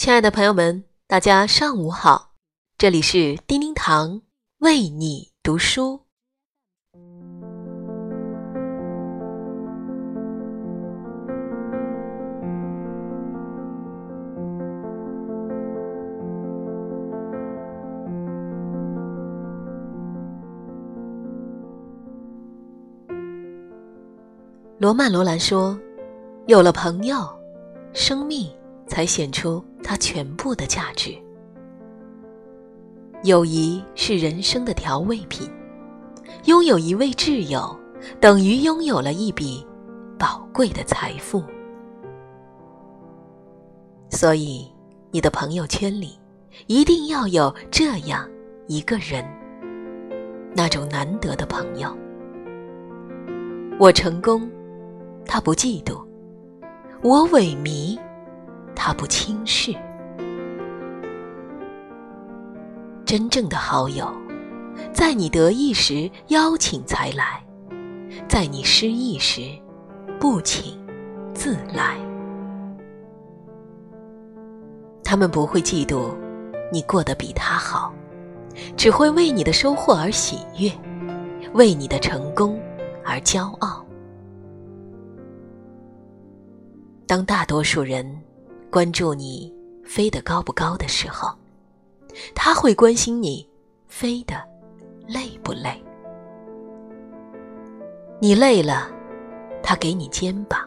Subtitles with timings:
[0.00, 2.32] 亲爱的朋友们，大家上午好！
[2.78, 4.22] 这里是叮叮堂
[4.60, 6.00] 为你读书。
[24.78, 25.78] 罗曼·罗兰说
[26.48, 27.18] ：“有了朋友，
[27.92, 28.50] 生命
[28.86, 31.14] 才显出它全部的价值。
[33.24, 35.50] 友谊是人生的调味品，
[36.44, 37.76] 拥有一位挚友，
[38.20, 39.66] 等于拥有了一笔
[40.18, 41.42] 宝贵的财富。
[44.10, 44.70] 所以，
[45.10, 46.18] 你的朋友圈里
[46.66, 48.28] 一定要有这样
[48.66, 49.24] 一个人，
[50.54, 51.94] 那种难得的朋友。
[53.78, 54.48] 我成功。”
[55.26, 56.02] 他不嫉妒，
[57.02, 57.96] 我萎靡；
[58.82, 59.74] 他不轻视。
[63.04, 64.10] 真正的好友，
[64.90, 67.44] 在你得意时邀请才来，
[68.26, 69.42] 在你失意时
[70.18, 70.82] 不请
[71.34, 71.98] 自来。
[75.04, 76.14] 他们不会嫉妒
[76.72, 77.92] 你过得比他好，
[78.78, 80.72] 只会为你的收获而喜悦，
[81.52, 82.58] 为你的成功
[83.04, 83.84] 而骄傲。
[87.06, 88.06] 当大多数人
[88.70, 89.52] 关注你
[89.84, 91.36] 飞得高不高的时候，
[92.36, 93.44] 他会关心你
[93.88, 94.36] 飞得
[95.08, 95.82] 累不累。
[98.20, 98.88] 你累了，
[99.60, 100.60] 他给你肩膀；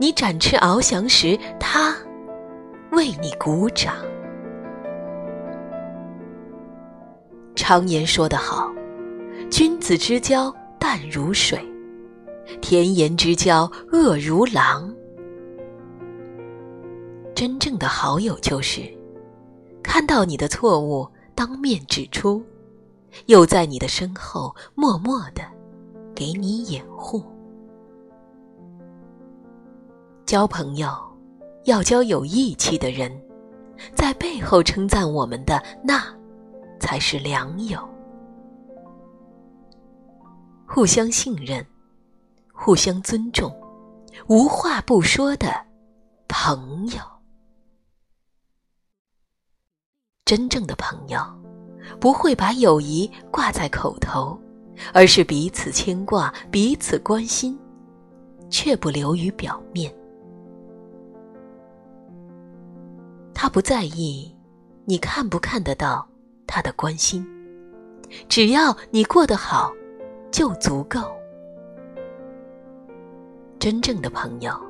[0.00, 1.94] 你展翅翱翔时，他
[2.90, 3.94] 为你鼓掌。
[7.54, 8.72] 常言说得好
[9.48, 11.60] ：“君子之交淡如水，
[12.60, 14.92] 甜言之交恶如狼。”
[17.36, 18.80] 真正的好友就是，
[19.82, 22.42] 看到你的错误当面指出，
[23.26, 25.42] 又在你的身后默默的
[26.14, 27.22] 给你掩护。
[30.24, 30.88] 交朋友
[31.64, 33.12] 要交有义气的人，
[33.94, 36.02] 在背后称赞我们的那，
[36.80, 37.78] 才是良友。
[40.66, 41.64] 互相信任，
[42.50, 43.54] 互相尊重，
[44.26, 45.48] 无话不说的
[46.28, 47.15] 朋友。
[50.26, 51.20] 真正的朋友，
[52.00, 54.36] 不会把友谊挂在口头，
[54.92, 57.56] 而是彼此牵挂、彼此关心，
[58.50, 59.94] 却不流于表面。
[63.32, 64.34] 他不在意
[64.84, 66.04] 你看不看得到
[66.44, 67.24] 他的关心，
[68.28, 69.72] 只要你过得好，
[70.32, 71.02] 就足够。
[73.60, 74.60] 真正的朋友。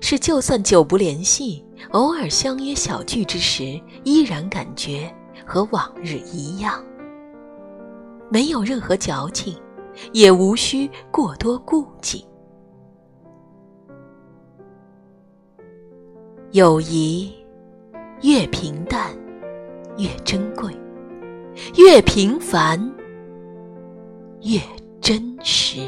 [0.00, 5.12] 是，就算久不联系，偶尔相约小聚之时，依然感觉
[5.46, 6.84] 和往日一样，
[8.30, 9.56] 没有任何矫情，
[10.12, 12.24] 也无需过多顾忌。
[16.52, 17.32] 友谊
[18.22, 19.10] 越平淡，
[19.98, 20.70] 越珍贵；
[21.76, 22.92] 越平凡，
[24.42, 24.60] 越
[25.00, 25.80] 真实。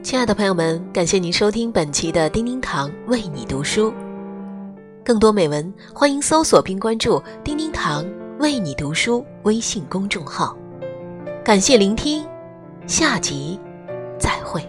[0.00, 3.92] 亲爱的朋友们，感谢您收听本期的叮叮堂为你读书。
[5.04, 8.06] 更多美文，欢迎搜索并关注“叮叮堂
[8.38, 10.56] 为你读书”微信公众号。
[11.44, 12.24] 感谢聆听，
[12.86, 13.58] 下集
[14.18, 14.62] 再会